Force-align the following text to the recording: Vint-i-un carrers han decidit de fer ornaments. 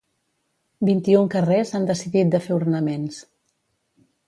Vint-i-un 0.89 1.29
carrers 1.35 1.75
han 1.79 1.85
decidit 1.91 2.33
de 2.37 2.41
fer 2.47 2.57
ornaments. 2.59 3.23